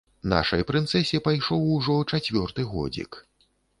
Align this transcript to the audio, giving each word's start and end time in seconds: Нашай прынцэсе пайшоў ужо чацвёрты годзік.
Нашай 0.31 0.63
прынцэсе 0.69 1.21
пайшоў 1.27 1.67
ужо 1.75 1.99
чацвёрты 2.15 2.61
годзік. 2.73 3.11